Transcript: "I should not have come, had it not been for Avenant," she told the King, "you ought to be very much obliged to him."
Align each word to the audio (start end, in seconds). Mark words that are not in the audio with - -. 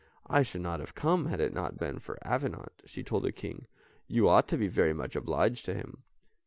"I 0.25 0.41
should 0.41 0.61
not 0.61 0.79
have 0.79 0.95
come, 0.95 1.27
had 1.27 1.39
it 1.39 1.53
not 1.53 1.77
been 1.77 1.99
for 1.99 2.17
Avenant," 2.23 2.71
she 2.85 3.03
told 3.03 3.21
the 3.21 3.31
King, 3.31 3.67
"you 4.07 4.27
ought 4.27 4.47
to 4.47 4.57
be 4.57 4.67
very 4.67 4.93
much 4.93 5.15
obliged 5.15 5.63
to 5.65 5.75
him." 5.75 6.01